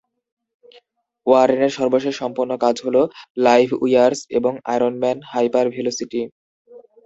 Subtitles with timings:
[1.27, 2.95] ওয়ারেনের সর্বশেষ সম্পন্ন কাজ হল
[3.37, 6.21] "লাইভউইয়ার্স" এবং "আয়রন ম্যান: হাইপারভেলোসিটি"।